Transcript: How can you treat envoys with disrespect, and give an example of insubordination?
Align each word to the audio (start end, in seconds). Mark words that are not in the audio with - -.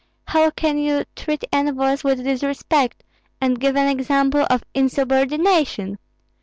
How 0.25 0.49
can 0.49 0.79
you 0.79 1.03
treat 1.15 1.43
envoys 1.53 2.03
with 2.03 2.23
disrespect, 2.23 3.03
and 3.39 3.59
give 3.59 3.75
an 3.75 3.87
example 3.87 4.47
of 4.49 4.63
insubordination? 4.73 5.99